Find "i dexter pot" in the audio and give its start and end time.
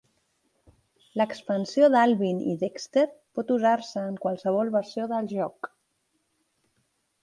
2.53-3.55